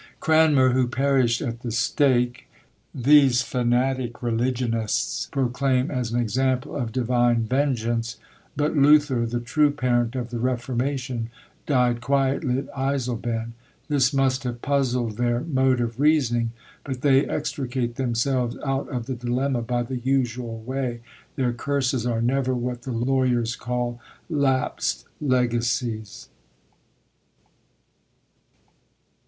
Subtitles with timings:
[0.19, 2.49] Cranmer, who perished at the stake,
[2.91, 8.17] these fanatic religionists proclaim as an example of "divine vengeance;"
[8.55, 11.29] but Luther, the true parent of the Reformation,
[11.67, 13.53] "died quietly at Eisleben:"
[13.89, 16.49] this must have puzzled their mode of reasoning;
[16.83, 21.01] but they extricate themselves out of the dilemma by the usual way.
[21.35, 26.27] Their curses are never what the lawyers call "lapsed legacies."